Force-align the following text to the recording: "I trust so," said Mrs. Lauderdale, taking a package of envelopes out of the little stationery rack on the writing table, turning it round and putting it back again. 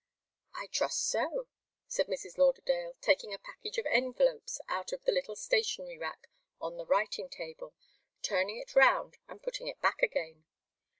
"I 0.55 0.65
trust 0.65 1.07
so," 1.09 1.47
said 1.85 2.07
Mrs. 2.07 2.35
Lauderdale, 2.39 2.95
taking 3.01 3.35
a 3.35 3.37
package 3.37 3.77
of 3.77 3.85
envelopes 3.85 4.59
out 4.67 4.91
of 4.91 5.03
the 5.03 5.11
little 5.11 5.35
stationery 5.35 5.95
rack 5.99 6.27
on 6.59 6.77
the 6.77 6.87
writing 6.87 7.29
table, 7.29 7.75
turning 8.23 8.57
it 8.57 8.75
round 8.75 9.17
and 9.27 9.43
putting 9.43 9.67
it 9.67 9.79
back 9.79 10.01
again. 10.01 10.45